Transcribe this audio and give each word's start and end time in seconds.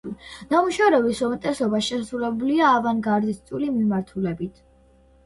ნამუშევრების 0.51 1.19
უმეტესობა 1.27 1.81
შესრულებულია 1.87 2.71
ავანგარდისტული 2.79 3.69
მიმართულებით. 3.75 4.59